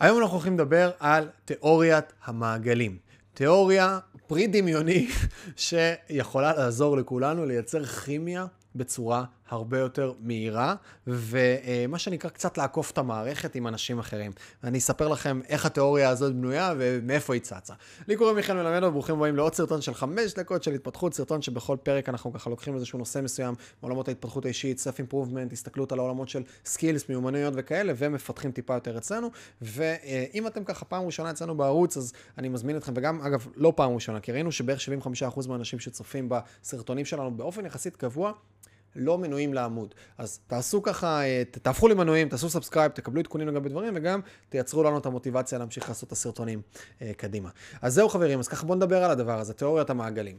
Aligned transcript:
היום 0.00 0.18
אנחנו 0.18 0.34
הולכים 0.34 0.54
לדבר 0.54 0.90
על 1.00 1.28
תיאוריית 1.44 2.12
המעגלים. 2.24 2.98
תיאוריה 3.34 3.98
פרי 4.26 4.46
דמיוני 4.46 5.08
שיכולה 5.56 6.52
לעזור 6.52 6.96
לכולנו 6.96 7.46
לייצר 7.46 7.84
כימיה 7.84 8.46
בצורה 8.74 9.24
הרבה 9.50 9.78
יותר 9.78 10.12
מהירה, 10.20 10.74
ומה 11.06 11.98
שנקרא 11.98 12.30
קצת 12.30 12.58
לעקוף 12.58 12.90
את 12.90 12.98
המערכת 12.98 13.54
עם 13.54 13.66
אנשים 13.66 13.98
אחרים. 13.98 14.32
ואני 14.62 14.78
אספר 14.78 15.08
לכם 15.08 15.40
איך 15.48 15.66
התיאוריה 15.66 16.08
הזאת 16.08 16.34
בנויה 16.34 16.74
ומאיפה 16.78 17.34
היא 17.34 17.42
צצה. 17.42 17.74
לי 18.08 18.16
קוראים 18.16 18.36
מיכאל 18.36 18.56
מלמד 18.56 18.84
וברוכים 18.84 19.14
הבאים 19.16 19.36
לעוד 19.36 19.54
סרטון 19.54 19.82
של 19.82 19.94
חמש 19.94 20.34
דקות 20.34 20.62
של 20.62 20.72
התפתחות, 20.72 21.14
סרטון 21.14 21.42
שבכל 21.42 21.76
פרק 21.82 22.08
אנחנו 22.08 22.32
ככה 22.32 22.50
לוקחים 22.50 22.74
איזשהו 22.74 22.98
נושא 22.98 23.20
מסוים, 23.20 23.54
מעולמות 23.82 24.08
ההתפתחות 24.08 24.44
האישית, 24.44 24.78
self 24.78 24.98
improvement, 24.98 25.52
הסתכלות 25.52 25.92
על 25.92 25.98
העולמות 25.98 26.28
של 26.28 26.42
skills, 26.64 27.08
מיומנויות 27.08 27.54
וכאלה, 27.56 27.92
ומפתחים 27.96 28.52
טיפה 28.52 28.74
יותר 28.74 28.98
אצלנו. 28.98 29.30
ואם 29.62 30.46
אתם 30.46 30.64
ככה 30.64 30.84
פעם 30.84 31.06
ראשונה 31.06 31.30
אצלנו 31.30 31.56
בערוץ, 31.56 31.96
אז 31.96 32.12
אני 32.38 32.48
מזמין 32.48 32.76
אתכם, 32.76 32.92
וגם 32.96 33.20
אגב, 33.20 33.46
לא 33.56 33.72
פעם 33.76 33.94
ראשונה, 33.94 34.20
כי 34.20 34.32
ראינו 34.32 34.52
שבערך 34.52 34.80
75% 35.34 35.48
מהאנשים 35.48 35.78
שצופים 35.78 36.28
בסרטונים 36.28 37.04
שלנו 37.04 37.36
באופן 37.36 37.66
יחסית 37.66 37.96
קבוע, 37.96 38.32
לא 38.96 39.18
מנויים 39.18 39.54
לעמוד. 39.54 39.94
אז 40.18 40.40
תעשו 40.46 40.82
ככה, 40.82 41.22
אה, 41.22 41.42
תהפכו 41.50 41.88
למנויים, 41.88 42.28
תעשו 42.28 42.50
subscribe, 42.50 42.92
תקבלו 42.92 43.20
עדכונים 43.20 43.48
לגבי 43.48 43.68
דברים, 43.68 43.92
וגם 43.96 44.20
תייצרו 44.48 44.82
לנו 44.82 44.98
את 44.98 45.06
המוטיבציה 45.06 45.58
להמשיך 45.58 45.88
לעשות 45.88 46.06
את 46.06 46.12
הסרטונים 46.12 46.62
אה, 47.02 47.12
קדימה. 47.16 47.50
אז 47.82 47.94
זהו 47.94 48.08
חברים, 48.08 48.38
אז 48.38 48.48
ככה 48.48 48.66
בואו 48.66 48.76
נדבר 48.76 49.04
על 49.04 49.10
הדבר 49.10 49.40
הזה, 49.40 49.54
תיאוריית 49.54 49.90
המעגלים. 49.90 50.36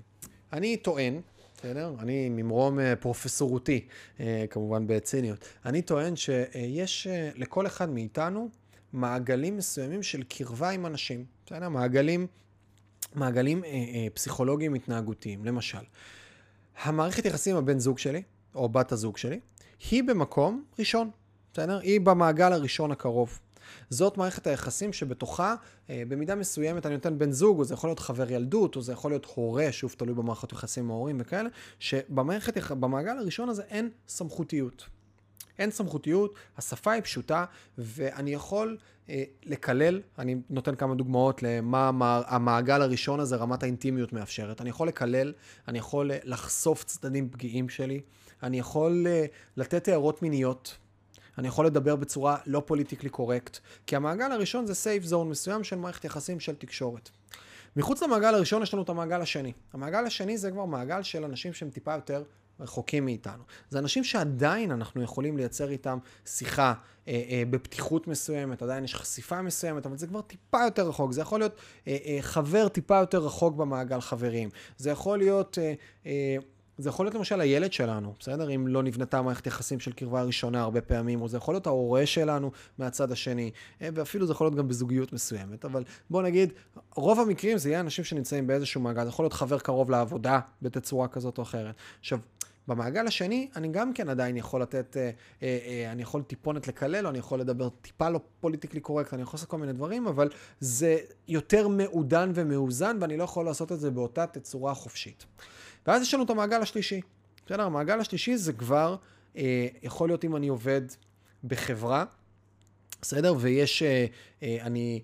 אני 0.54 0.78
טוען, 0.78 1.22
בסדר? 1.58 1.94
אני 2.00 2.30
ממרום 2.30 2.80
אה, 2.80 2.96
פרופסורותי, 2.96 3.88
אה, 4.20 4.46
כמובן 4.50 4.88
בציניות, 4.88 5.46
אני 5.66 5.82
טוען 5.82 6.16
שיש 6.16 7.08
אה, 7.08 7.30
לכל 7.36 7.68
אחד 7.68 7.90
מאיתנו 7.90 8.50
מעגלים 8.94 9.58
מסוימים 9.58 10.04
של 10.04 10.24
קרבה 10.24 10.70
עם 10.70 10.86
אנשים, 10.86 11.26
בסדר? 11.46 11.70
מעגלים, 11.70 12.28
מעגלים 13.16 13.64
אה, 13.64 13.70
אה, 13.70 14.08
פסיכולוגיים 14.14 14.74
התנהגותיים, 14.74 15.46
למשל. 15.46 15.84
המערכת 16.84 17.26
יחסים 17.26 17.56
עם 17.56 17.64
הבן 17.64 17.80
זוג 17.80 17.98
שלי, 17.98 18.22
או 18.56 18.70
בת 18.70 18.92
הזוג 18.92 19.18
שלי, 19.18 19.40
היא 19.92 20.04
במקום 20.04 20.64
ראשון, 20.80 21.10
בסדר? 21.54 21.80
היא 21.80 22.02
במעגל 22.02 22.54
הראשון 22.54 22.92
הקרוב. 22.92 23.40
זאת 23.90 24.18
מערכת 24.18 24.48
היחסים 24.48 24.94
שבתוכה, 24.94 25.56
אה, 25.90 26.04
במידה 26.08 26.36
מסוימת, 26.36 26.86
אני 26.86 26.96
נותן 26.96 27.20
בן 27.20 27.32
זוג, 27.32 27.60
או 27.60 27.64
זה 27.64 27.74
יכול 27.74 27.90
להיות 27.90 28.00
חבר 28.00 28.32
ילדות, 28.32 28.76
או 28.76 28.82
זה 28.82 28.94
יכול 28.94 29.12
להיות 29.12 29.26
הורה, 29.36 29.72
שוב 29.72 29.96
תלוי 29.98 30.16
במערכת 30.16 30.52
יחסים 30.52 30.84
עם 30.84 30.92
ההורים 30.92 31.18
וכאלה, 31.20 31.50
שבמערכת, 31.80 32.72
במעגל 32.72 33.18
הראשון 33.18 33.50
הזה 33.50 33.64
אין 33.64 33.90
סמכותיות. 34.08 34.86
אין 35.60 35.72
סמכותיות, 35.72 36.34
השפה 36.58 36.92
היא 36.92 37.02
פשוטה, 37.02 37.46
ואני 37.78 38.34
יכול 38.34 38.78
לקלל, 39.46 40.02
אני 40.20 40.36
נותן 40.50 40.76
כמה 40.76 40.96
דוגמאות 40.96 41.44
למה 41.44 41.92
המעגל 42.28 42.82
הראשון 42.82 43.20
הזה, 43.20 43.36
רמת 43.36 43.64
האינטימיות 43.64 44.14
מאפשרת. 44.14 44.62
אני 44.62 44.70
יכול 44.70 44.88
לקלל, 44.88 45.34
אני 45.68 45.78
יכול 45.78 46.12
לחשוף 46.24 46.84
צדדים 46.84 47.30
פגיעים 47.30 47.70
שלי, 47.70 48.02
אני 48.44 48.60
יכול 48.60 49.08
אה, 49.08 49.26
לתת 49.58 49.88
הערות 49.88 50.22
מיניות. 50.22 50.78
אני 51.38 51.48
יכול 51.48 51.66
לדבר 51.66 51.96
בצורה 51.96 52.38
לא 52.46 52.64
פוליטיקלי 52.66 53.10
קורקט, 53.10 53.58
כי 53.88 53.96
המעגל 53.96 54.32
הראשון 54.32 54.66
זה 54.66 54.76
סייף 54.76 55.04
זון 55.04 55.30
מסוים 55.30 55.64
של 55.64 55.76
מערכת 55.76 56.06
יחסים 56.06 56.40
של 56.40 56.56
תקשורת. 56.56 57.10
מחוץ 57.76 58.04
למעגל 58.04 58.36
הראשון 58.36 58.64
יש 58.64 58.74
לנו 58.74 58.84
את 58.84 58.90
המעגל 58.90 59.22
השני. 59.22 59.54
המעגל 59.74 60.06
השני 60.06 60.38
זה 60.38 60.52
כבר 60.52 60.66
מעגל 60.66 61.04
של 61.04 61.24
אנשים 61.24 61.54
שהם 61.54 61.70
טיפה 61.70 61.94
יותר 61.94 62.24
רחוקים 62.62 63.06
מאיתנו. 63.06 63.44
זה 63.70 63.80
אנשים 63.80 64.04
שעדיין 64.04 64.72
אנחנו 64.72 65.04
יכולים 65.04 65.38
לייצר 65.38 65.70
איתם 65.70 65.98
שיחה 66.26 66.74
אה, 67.08 67.22
אה, 67.30 67.44
בפתיחות 67.50 68.08
מסוימת, 68.08 68.62
עדיין 68.62 68.84
יש 68.84 68.96
חשיפה 68.96 69.42
מסוימת, 69.42 69.86
אבל 69.86 69.98
זה 69.98 70.08
כבר 70.08 70.22
טיפה 70.22 70.64
יותר 70.66 70.88
רחוק. 70.88 71.12
זה 71.12 71.22
יכול 71.22 71.40
להיות 71.40 71.56
אה, 71.88 71.98
אה, 72.06 72.18
חבר 72.22 72.68
טיפה 72.68 73.00
יותר 73.00 73.18
רחוק 73.18 73.56
במעגל 73.56 74.02
חברים. 74.02 74.50
זה 74.78 74.90
יכול 74.90 75.18
להיות... 75.18 75.58
אה, 75.62 75.74
אה, 76.06 76.38
זה 76.78 76.90
יכול 76.90 77.06
להיות 77.06 77.16
למשל 77.16 77.42
הילד 77.42 77.74
שלנו, 77.74 78.14
בסדר? 78.20 78.56
אם 78.56 78.68
לא 78.68 78.84
נבנתה 78.84 79.22
מערכת 79.22 79.48
יחסים 79.48 79.80
של 79.80 79.92
קרבה 79.92 80.24
ראשונה 80.24 80.62
הרבה 80.62 80.82
פעמים, 80.82 81.22
או 81.22 81.28
זה 81.28 81.38
יכול 81.38 81.54
להיות 81.54 81.68
ההורה 81.68 82.06
שלנו 82.06 82.52
מהצד 82.78 83.12
השני, 83.12 83.52
אה, 83.82 83.90
ואפילו 83.94 84.26
זה 84.26 84.32
יכול 84.32 84.48
להיות 84.48 84.56
גם 84.56 84.68
בזוגיות 84.68 85.14
מסוימת. 85.14 85.66
אבל 85.66 85.84
בוא 86.10 86.22
נגיד, 86.22 86.54
רוב 86.96 87.20
המקרים 87.20 87.58
זה 87.58 87.70
יהיה 87.70 87.80
אנשים 87.80 88.06
שנמצאים 88.06 88.48
באיזשהו 88.48 88.82
מעגל, 88.82 89.04
זה 89.04 89.10
יכול 89.10 89.24
להיות 89.24 89.34
חבר 89.34 89.60
קרוב 89.60 89.92
לעבודה 89.92 90.40
בתצורה 90.62 91.08
כזאת 91.08 91.38
או 91.38 91.44
אחרת. 91.44 91.76
עכשיו, 92.00 92.20
במעגל 92.72 93.08
השני, 93.08 93.50
אני 93.56 93.68
גם 93.68 93.94
כן 93.94 94.10
עדיין 94.10 94.38
יכול 94.38 94.62
לתת, 94.62 94.98
אה, 94.98 95.12
אה, 95.44 95.60
אה, 95.66 95.92
אני 95.92 96.02
יכול 96.02 96.22
טיפונת 96.22 96.68
לקלל, 96.68 97.06
או 97.06 97.10
אני 97.10 97.20
יכול 97.20 97.40
לדבר 97.40 97.70
טיפה 97.70 98.10
לא 98.10 98.20
פוליטיקלי 98.40 98.80
קורקט, 98.80 99.14
אני 99.14 99.22
יכול 99.22 99.38
לעשות 99.38 99.50
כל 99.50 99.58
מיני 99.58 99.74
דברים, 99.74 100.08
אבל 100.08 100.30
זה 100.60 100.98
יותר 101.28 101.68
מעודן 101.68 102.32
ומאוזן, 102.36 102.98
ואני 103.02 103.18
לא 103.18 103.24
יכול 103.24 103.46
לעשות 103.46 103.72
את 103.72 103.80
זה 103.80 103.92
באותה 103.92 104.28
תצורה 104.28 104.74
חופשית. 104.74 105.26
ואז 105.88 106.02
יש 106.02 106.14
לנו 106.14 106.24
את 106.24 106.30
המעגל 106.30 106.62
השלישי. 106.62 107.02
בסדר, 107.46 107.64
המעגל 107.64 108.00
השלישי 108.00 108.38
זה 108.38 108.54
כבר, 108.54 108.96
אה, 109.38 109.68
יכול 109.84 110.10
להיות 110.10 110.26
אם 110.26 110.36
אני 110.36 110.48
עובד 110.48 110.82
בחברה, 111.44 112.06
בסדר? 113.02 113.34
ויש, 113.40 113.84
אה, 113.84 114.06
אה, 114.44 114.58
אני... 114.62 115.02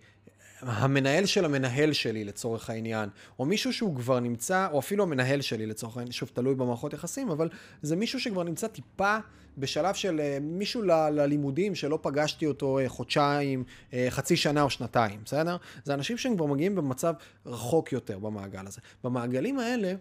המנהל 0.62 1.25
של 1.25 1.45
המנהל 1.45 1.94
שלי 1.94 2.23
לצורך 2.23 2.69
העניין, 2.69 3.09
או 3.40 3.45
מישהו 3.45 3.73
שהוא 3.73 3.95
כבר 3.95 4.19
נמצא, 4.19 4.68
או 4.72 4.79
אפילו 4.79 5.03
המנהל 5.03 5.41
שלי 5.41 5.66
לצורך 5.66 5.97
העניין, 5.97 6.12
שוב, 6.12 6.29
תלוי 6.34 6.56
במערכות 6.56 6.94
יחסים, 6.94 7.29
אבל 7.29 7.50
זה 7.81 7.95
מישהו 7.95 8.19
שכבר 8.19 8.44
נמצא 8.44 8.67
טיפה 8.67 9.17
בשלב 9.57 9.96
של 9.96 10.19
אה, 10.19 10.38
מישהו 10.41 10.81
ל- 10.81 11.09
ללימודים 11.09 11.75
שלא 11.75 12.00
פגשתי 12.01 12.46
אותו 12.46 12.79
אה, 12.79 12.90
חודשיים, 12.90 13.63
אה, 13.94 14.07
חצי 14.09 14.35
שנה 14.35 14.62
או 14.62 14.69
שנתיים, 14.69 15.19
בסדר? 15.25 15.57
זה 15.84 15.94
אנשים 15.94 16.17
שהם 16.17 16.35
כבר 16.35 16.46
מגיעים 16.46 16.75
במצב 16.75 17.13
רחוק 17.46 17.91
יותר 17.91 18.19
במעגל 18.19 18.67
הזה. 18.67 18.81
במעגלים 19.03 19.59
האלה, 19.59 19.94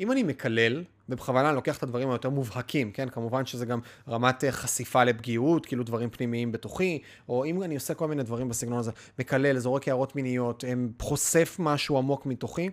אם 0.00 0.12
אני 0.12 0.22
מקלל, 0.22 0.84
ובכוונה 1.08 1.48
אני 1.48 1.56
לוקח 1.56 1.78
את 1.78 1.82
הדברים 1.82 2.10
היותר 2.10 2.30
מובהקים, 2.30 2.92
כן? 2.92 3.08
כמובן 3.08 3.46
שזה 3.46 3.66
גם 3.66 3.80
רמת 4.08 4.44
חשיפה 4.50 5.04
לפגיעות, 5.04 5.66
כאילו 5.66 5.84
דברים 5.84 6.10
פנימיים 6.10 6.52
בתוכי, 6.52 7.02
או 7.28 7.44
אם 7.44 7.62
אני 7.62 7.74
עושה 7.74 7.94
כל 7.94 8.08
מיני 8.08 8.22
דברים 8.22 8.48
בסגנון 8.48 8.78
הזה, 8.78 8.90
מקלל, 9.18 9.58
זורק 9.58 9.88
הערות 9.88 10.16
מיניות, 10.16 10.64
חושף 11.00 11.56
משהו 11.58 11.98
עמוק 11.98 12.26
מתוכי, 12.26 12.70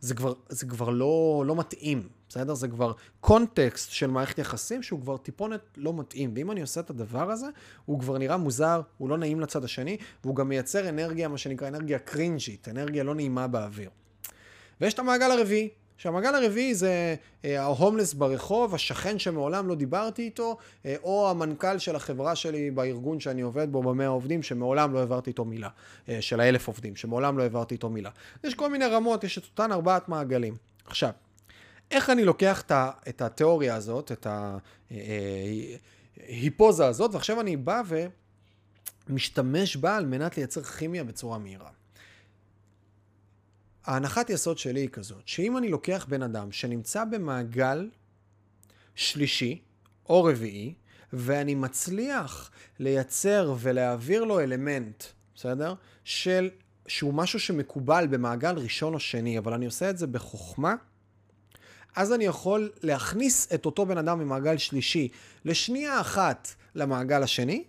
זה 0.00 0.14
כבר, 0.14 0.32
זה 0.48 0.66
כבר 0.66 0.88
לא, 0.88 1.44
לא 1.46 1.56
מתאים, 1.56 2.08
בסדר? 2.28 2.54
זה 2.54 2.68
כבר 2.68 2.92
קונטקסט 3.20 3.90
של 3.90 4.06
מערכת 4.06 4.38
יחסים 4.38 4.82
שהוא 4.82 5.00
כבר 5.00 5.16
טיפונת 5.16 5.60
לא 5.76 5.92
מתאים. 5.92 6.32
ואם 6.34 6.50
אני 6.50 6.60
עושה 6.60 6.80
את 6.80 6.90
הדבר 6.90 7.30
הזה, 7.30 7.46
הוא 7.84 8.00
כבר 8.00 8.18
נראה 8.18 8.36
מוזר, 8.36 8.80
הוא 8.98 9.08
לא 9.08 9.18
נעים 9.18 9.40
לצד 9.40 9.64
השני, 9.64 9.96
והוא 10.24 10.36
גם 10.36 10.48
מייצר 10.48 10.88
אנרגיה, 10.88 11.28
מה 11.28 11.38
שנקרא 11.38 11.68
אנרגיה 11.68 11.98
קרינג'ית, 11.98 12.68
אנרגיה 12.68 13.04
לא 13.04 13.14
נעימה 13.14 13.46
באוויר. 13.46 13.90
ויש 14.80 14.94
את 14.94 14.98
המעגל 14.98 15.30
הרביעי, 15.30 15.68
שהמעגל 15.98 16.34
הרביעי 16.34 16.74
זה 16.74 17.14
אה, 17.44 17.62
ההומלס 17.62 18.14
ברחוב, 18.14 18.74
השכן 18.74 19.18
שמעולם 19.18 19.68
לא 19.68 19.74
דיברתי 19.74 20.22
איתו, 20.22 20.56
אה, 20.86 20.94
או 21.02 21.30
המנכ"ל 21.30 21.78
של 21.78 21.96
החברה 21.96 22.36
שלי 22.36 22.70
בארגון 22.70 23.20
שאני 23.20 23.40
עובד 23.42 23.72
בו, 23.72 23.82
במאה 23.82 24.06
העובדים, 24.06 24.42
שמעולם 24.42 24.92
לא 24.92 24.98
העברתי 24.98 25.30
איתו 25.30 25.44
מילה, 25.44 25.68
אה, 26.08 26.22
של 26.22 26.40
האלף 26.40 26.68
עובדים, 26.68 26.96
שמעולם 26.96 27.38
לא 27.38 27.42
העברתי 27.42 27.74
איתו 27.74 27.90
מילה. 27.90 28.10
יש 28.44 28.54
כל 28.54 28.70
מיני 28.70 28.86
רמות, 28.86 29.24
יש 29.24 29.38
את 29.38 29.44
אותן 29.44 29.72
ארבעת 29.72 30.08
מעגלים. 30.08 30.56
עכשיו, 30.86 31.10
איך 31.90 32.10
אני 32.10 32.24
לוקח 32.24 32.62
את 33.08 33.22
התיאוריה 33.22 33.74
הזאת, 33.74 34.12
את 34.12 34.26
ההיפוזה 36.28 36.86
הזאת, 36.86 37.14
ועכשיו 37.14 37.40
אני 37.40 37.56
בא 37.56 37.82
ומשתמש 39.08 39.76
בה 39.76 39.96
על 39.96 40.06
מנת 40.06 40.36
לייצר 40.36 40.62
כימיה 40.62 41.04
בצורה 41.04 41.38
מהירה. 41.38 41.70
ההנחת 43.88 44.30
יסוד 44.30 44.58
שלי 44.58 44.80
היא 44.80 44.88
כזאת, 44.88 45.28
שאם 45.28 45.56
אני 45.56 45.68
לוקח 45.68 46.06
בן 46.08 46.22
אדם 46.22 46.52
שנמצא 46.52 47.04
במעגל 47.04 47.88
שלישי 48.94 49.60
או 50.08 50.24
רביעי, 50.24 50.74
ואני 51.12 51.54
מצליח 51.54 52.50
לייצר 52.78 53.54
ולהעביר 53.58 54.24
לו 54.24 54.40
אלמנט, 54.40 55.04
בסדר? 55.34 55.74
של, 56.04 56.50
שהוא 56.86 57.14
משהו 57.14 57.40
שמקובל 57.40 58.06
במעגל 58.10 58.58
ראשון 58.58 58.94
או 58.94 59.00
שני, 59.00 59.38
אבל 59.38 59.52
אני 59.52 59.66
עושה 59.66 59.90
את 59.90 59.98
זה 59.98 60.06
בחוכמה, 60.06 60.74
אז 61.96 62.12
אני 62.12 62.24
יכול 62.24 62.70
להכניס 62.82 63.52
את 63.54 63.66
אותו 63.66 63.86
בן 63.86 63.98
אדם 63.98 64.18
ממעגל 64.18 64.58
שלישי 64.58 65.08
לשנייה 65.44 66.00
אחת 66.00 66.48
למעגל 66.74 67.22
השני, 67.22 67.64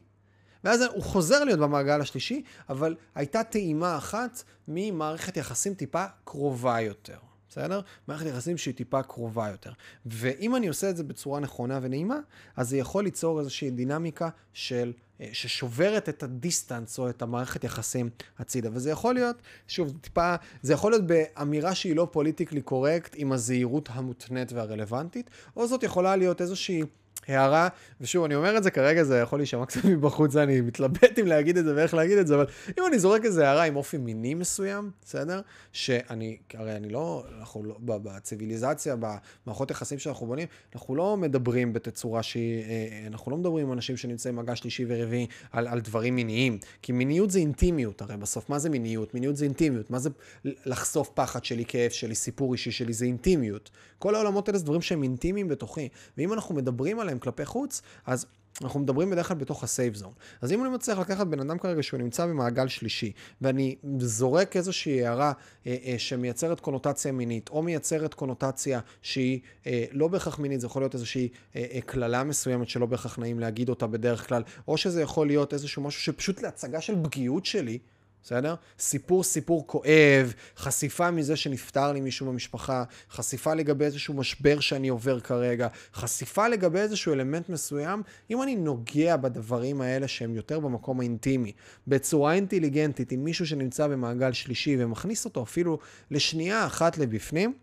ואז 0.64 0.82
הוא 0.82 1.04
חוזר 1.04 1.44
להיות 1.44 1.60
במעגל 1.60 2.02
השלישי, 2.02 2.44
אבל 2.70 2.96
הייתה 3.16 3.44
טעימה 3.44 3.98
אחת 3.98 4.44
ממערכת 4.68 5.38
יחסים 5.38 5.74
טיפה 5.74 6.06
קרובה 6.24 6.82
יותר. 6.82 7.18
בסדר? 7.50 7.82
מערכת 8.08 8.26
יחסים 8.26 8.58
שהיא 8.58 8.76
טיפה 8.76 9.04
קרובה 9.04 9.50
יותר. 9.50 9.72
ואם 10.06 10.56
אני 10.56 10.68
עושה 10.68 10.90
את 10.90 10.98
זה 10.98 11.04
בצורה 11.04 11.40
נכונה 11.40 11.80
ונעימה, 11.82 12.20
אז 12.56 12.70
זה 12.70 12.78
יכול 12.78 13.04
ליצור 13.04 13.40
איזושהי 13.40 13.72
דינמיקה 13.72 14.30
של, 14.54 14.94
אה, 15.22 15.30
ששוברת 15.34 16.10
את 16.10 16.24
ה 16.24 16.32
distance 16.32 17.00
או 17.00 17.10
את 17.10 17.22
המערכת 17.22 17.64
יחסים 17.64 18.10
הצידה. 18.40 18.70
וזה 18.74 18.92
יכול 18.92 19.14
להיות, 19.14 19.36
שוב, 19.68 19.98
טיפה, 20.02 20.36
זה 20.62 20.74
יכול 20.74 20.92
להיות 20.92 21.08
באמירה 21.08 21.76
שהיא 21.76 21.96
לא 21.96 22.08
politically 22.12 22.62
correct 22.62 23.16
עם 23.18 23.32
הזהירות 23.32 23.90
המותנית 23.92 24.52
והרלוונטית, 24.52 25.30
או 25.56 25.68
זאת 25.68 25.84
יכולה 25.84 26.16
להיות 26.16 26.42
איזושהי 26.42 26.84
הערה, 27.30 27.68
ושוב, 28.02 28.26
אני 28.26 28.36
אומר 28.36 28.58
את 28.58 28.64
זה 28.64 28.72
כרגע, 28.72 29.04
זה 29.04 29.18
יכול 29.18 29.40
להישמע 29.40 29.66
קצת 29.66 29.86
מבחוץ, 29.86 30.36
אני 30.36 30.62
מתלבט 30.62 31.20
אם 31.20 31.28
להגיד 31.28 31.58
את 31.58 31.66
זה 31.66 31.76
ואיך 31.76 31.94
להגיד 31.94 32.18
את 32.18 32.28
זה, 32.28 32.36
אבל 32.36 32.46
אם 32.80 32.84
אני 32.88 33.00
זורק 33.00 33.26
איזה 33.26 33.48
הערה 33.48 33.64
עם 33.64 33.76
אופי 33.76 33.98
מיני 33.98 34.34
מסוים, 34.34 34.92
בסדר? 35.06 35.42
שאני, 35.74 36.38
הרי 36.54 36.76
אני 36.76 36.90
לא, 36.90 37.24
אנחנו 37.40 37.64
לא, 37.64 37.76
בציוויליזציה, 37.86 38.96
במערכות 38.96 39.72
יחסים 39.72 40.00
שאנחנו 40.00 40.28
בונים, 40.28 40.48
אנחנו 40.76 40.96
לא 40.96 41.18
מדברים 41.18 41.74
בתצורה 41.74 42.24
שהיא, 42.24 42.64
אה, 42.64 43.08
אנחנו 43.08 43.31
לא 43.31 43.38
מדברים 43.38 43.66
עם 43.66 43.74
אנשים 43.74 43.98
שנמצאים 43.98 44.36
במגע 44.36 44.56
שלישי 44.56 44.86
ורביעי 44.88 45.28
על, 45.52 45.68
על 45.68 45.80
דברים 45.80 46.16
מיניים, 46.16 46.58
כי 46.81 46.92
מיניות 46.92 47.31
זה 47.31 47.40
אינטימיות, 47.40 48.02
הרי 48.02 48.18
בסוף, 48.18 48.50
מה 48.50 48.60
זה 48.60 48.70
מיניות? 48.70 49.14
מיניות 49.14 49.36
זה 49.36 49.46
אינטימיות, 49.46 49.90
מה 49.90 50.00
זה 50.00 50.10
לחשוף 50.46 51.10
פחד 51.14 51.46
שלי, 51.46 51.66
כאב 51.66 51.92
שלי, 51.92 52.16
סיפור 52.16 52.54
אישי 52.54 52.72
שלי, 52.72 52.94
זה 52.94 53.06
אינטימיות. 53.06 53.70
כל 54.00 54.16
העולמות 54.16 54.48
האלה 54.48 54.58
זה 54.58 54.66
דברים 54.66 54.81
שהם 54.81 55.04
אינטימיים 55.04 55.48
בתוכי, 55.48 55.90
ואם 56.18 56.34
אנחנו 56.34 56.56
מדברים 56.56 57.00
עליהם 57.00 57.19
כלפי 57.19 57.45
חוץ, 57.45 57.81
אז 58.06 58.25
אנחנו 58.62 58.80
מדברים 58.80 59.10
בדרך 59.10 59.27
כלל 59.27 59.38
בתוך 59.38 59.63
ה 59.64 59.70
safe 59.70 59.96
zone. 59.96 60.14
אז 60.42 60.51
אם 60.51 60.66
אני 60.66 60.69
מצליח 60.74 61.00
לקחת 61.00 61.27
בן 61.27 61.39
אדם 61.39 61.60
כרגע 61.60 61.83
שהוא 61.83 61.98
נמצא 61.98 62.25
במעגל 62.25 62.68
שלישי, 62.68 63.12
ואני 63.42 63.75
זורק 63.98 64.57
איזושהי 64.57 65.06
הערה 65.06 65.31
אה, 65.68 65.77
אה, 65.86 65.95
שמייצרת 65.98 66.60
קונוטציה 66.60 67.12
מינית, 67.12 67.50
או 67.50 67.62
מייצרת 67.62 68.13
קונוטציה 68.13 68.80
שהיא 69.01 69.39
אה, 69.68 69.86
לא 69.92 70.07
בהכרח 70.07 70.39
מינית, 70.39 70.62
זה 70.62 70.68
יכול 70.68 70.81
להיות 70.81 70.94
איזושהי 70.94 71.30
אה, 71.56 71.66
אה, 71.71 71.81
קללה 71.81 72.24
מסוימת 72.24 72.69
שלא 72.69 72.86
בהכרח 72.86 73.19
נעים 73.19 73.39
להגיד 73.39 73.69
אותה 73.69 73.88
בדרך 73.88 74.27
כלל, 74.27 74.44
או 74.68 74.77
שזה 74.77 75.01
יכול 75.01 75.27
להיות 75.27 75.54
איזשהו 75.54 75.83
משהו 75.83 76.01
שפשוט 76.01 76.42
להצגה 76.42 76.81
של 76.81 76.95
פגיעות 77.04 77.45
שלי, 77.45 77.80
בסדר? 78.24 78.56
סיפור 78.80 79.24
סיפור 79.24 79.68
כואב, 79.68 80.33
חשיפה 80.57 81.12
מזה 81.12 81.36
שנפטר 81.36 81.92
לי 81.92 82.01
מישהו 82.01 82.27
במשפחה, 82.27 82.83
חשיפה 83.12 83.54
לגבי 83.54 83.86
איזשהו 83.86 84.13
משבר 84.13 84.60
שאני 84.60 84.88
עובר 84.88 85.19
כרגע, 85.19 85.68
חשיפה 85.94 86.48
לגבי 86.48 86.80
איזשהו 86.80 87.13
אלמנט 87.13 87.50
מסוים, 87.50 88.04
אם 88.30 88.44
אני 88.44 88.56
נוגע 88.56 89.18
בדברים 89.18 89.81
האלה 89.81 90.07
שהם 90.07 90.36
יותר 90.36 90.60
במקום 90.60 91.00
האינטימי, 91.00 91.51
בצורה 91.88 92.33
אינטליגנטית, 92.33 93.12
עם 93.12 93.24
מישהו 93.24 93.48
שנמצא 93.48 93.88
במעגל 93.88 94.33
שלישי 94.33 94.75
ומכניס 94.80 95.25
אותו 95.25 95.44
אפילו 95.44 95.80
לשנייה 96.12 96.66
אחת 96.66 96.98
לבפנים, 96.98 97.54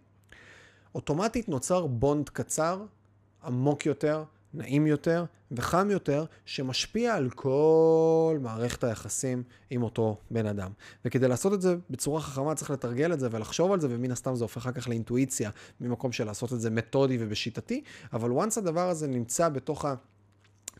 אוטומטית 0.94 1.48
נוצר 1.48 1.86
בונד 1.86 2.28
קצר, 2.28 2.82
עמוק 3.44 3.86
יותר, 3.86 4.24
נעים 4.56 4.86
יותר 4.86 5.24
וחם 5.50 5.90
יותר, 5.90 6.24
שמשפיע 6.44 7.14
על 7.14 7.30
כל 7.30 8.38
מערכת 8.40 8.84
היחסים 8.84 9.42
עם 9.70 9.82
אותו 9.82 10.16
בן 10.30 10.46
אדם. 10.46 10.70
וכדי 11.04 11.28
לעשות 11.28 11.52
את 11.52 11.62
זה 11.62 11.76
בצורה 11.90 12.20
חכמה 12.20 12.54
צריך 12.54 12.70
לתרגל 12.70 13.12
את 13.12 13.20
זה 13.20 13.28
ולחשוב 13.30 13.72
על 13.72 13.80
זה, 13.80 13.86
ומן 13.90 14.10
הסתם 14.10 14.34
זה 14.34 14.44
הופך 14.44 14.56
אחר 14.56 14.72
כך 14.72 14.88
לאינטואיציה, 14.88 15.50
ממקום 15.80 16.12
של 16.12 16.24
לעשות 16.24 16.52
את 16.52 16.60
זה 16.60 16.70
מתודי 16.70 17.16
ובשיטתי, 17.20 17.82
אבל 18.12 18.30
once 18.30 18.58
הדבר 18.58 18.88
הזה 18.88 19.06
נמצא 19.06 19.48
בתוך 19.48 19.84
ה... 19.84 19.94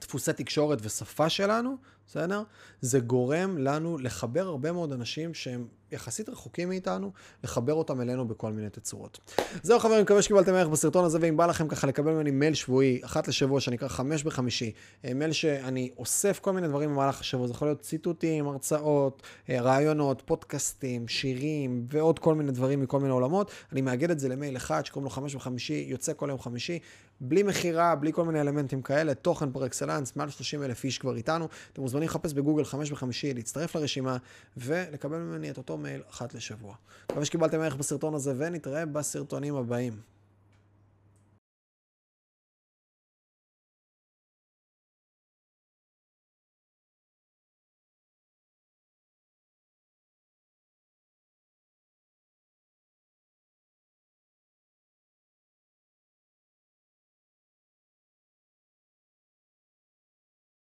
דפוסי 0.00 0.32
תקשורת 0.32 0.78
ושפה 0.82 1.28
שלנו, 1.28 1.76
בסדר? 2.06 2.42
זה 2.80 3.00
גורם 3.00 3.58
לנו 3.58 3.98
לחבר 3.98 4.46
הרבה 4.46 4.72
מאוד 4.72 4.92
אנשים 4.92 5.34
שהם 5.34 5.66
יחסית 5.92 6.28
רחוקים 6.28 6.68
מאיתנו, 6.68 7.12
לחבר 7.44 7.74
אותם 7.74 8.00
אלינו 8.00 8.28
בכל 8.28 8.52
מיני 8.52 8.70
תצורות. 8.70 9.34
זהו 9.62 9.78
חברים, 9.78 10.02
מקווה 10.02 10.22
שקיבלתם 10.22 10.54
ערך 10.54 10.68
בסרטון 10.68 11.04
הזה, 11.04 11.18
ואם 11.20 11.36
בא 11.36 11.46
לכם 11.46 11.68
ככה 11.68 11.86
לקבל 11.86 12.12
ממני 12.12 12.30
מייל 12.30 12.54
שבועי, 12.54 13.00
אחת 13.04 13.28
לשבוע, 13.28 13.60
שנקרא 13.60 13.88
חמש 13.88 14.22
בחמישי, 14.22 14.72
אה, 15.04 15.14
מייל 15.14 15.32
שאני 15.32 15.90
אוסף 15.98 16.38
כל 16.38 16.52
מיני 16.52 16.68
דברים 16.68 16.90
במהלך 16.90 17.20
השבוע, 17.20 17.46
זה 17.46 17.52
יכול 17.52 17.68
להיות 17.68 17.80
ציטוטים, 17.80 18.46
הרצאות, 18.46 19.22
אה, 19.50 19.60
רעיונות, 19.60 20.22
פודקאסטים, 20.26 21.08
שירים, 21.08 21.86
ועוד 21.90 22.18
כל 22.18 22.34
מיני 22.34 22.52
דברים 22.52 22.80
מכל 22.80 23.00
מיני 23.00 23.12
עולמות. 23.12 23.50
אני 23.72 23.80
מאגד 23.80 24.10
את 24.10 24.18
זה 24.18 24.28
למייל 24.28 24.56
אחד 24.56 24.86
שקוראים 24.86 25.04
לו 25.04 25.10
חמש 25.10 25.34
בחמישי, 25.34 25.86
יוצא 25.88 26.12
כל 26.16 26.26
יום 26.30 26.38
חמישי, 26.38 26.78
בלי 27.20 27.42
מכירה, 27.42 27.94
בלי 27.94 28.12
כל 28.12 28.24
מיני 28.24 28.40
אלמנטים 28.40 28.82
כאלה, 28.82 29.14
תוכן 29.14 29.52
פר 29.52 29.66
אקסלנס, 29.66 30.16
מעל 30.16 30.30
30 30.30 30.62
אלף 30.62 30.84
איש 30.84 30.98
כבר 30.98 31.16
איתנו. 31.16 31.48
אתם 31.72 31.82
מוזמנים 31.96 32.08
לחפש 32.08 32.32
בגוגל 32.32 32.64
חמש 32.64 32.90
בחמישי, 32.90 33.34
להצטרף 33.34 33.74
לרשימה 33.76 34.16
ולקבל 34.56 35.18
ממני 35.18 35.50
את 35.50 35.58
אותו 35.58 35.76
מייל 35.76 36.02
אחת 36.10 36.34
לשבוע. 36.34 36.74
מקווה 37.10 37.24
שקיבלתם 37.24 37.60
ערך 37.60 37.76
בסרטון 37.76 38.14
הזה 38.14 38.34
ונתראה 38.38 38.86
בסרטונים 38.86 39.56
הבאים. 39.56 40.15